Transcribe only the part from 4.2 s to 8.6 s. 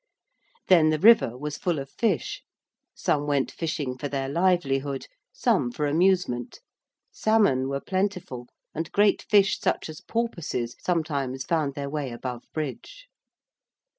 livelihood: some for amusement: salmon were plentiful